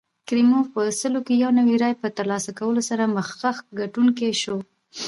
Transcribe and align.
کریموف 0.27 0.67
په 0.75 0.81
سلو 0.99 1.19
کې 1.25 1.33
یو 1.43 1.51
نوي 1.59 1.75
رایې 1.81 2.01
په 2.01 2.07
ترلاسه 2.17 2.51
کولو 2.59 2.81
سره 2.89 3.11
مخکښ 3.15 3.57
ګټونکی 3.79 4.31
شو. 4.41 4.57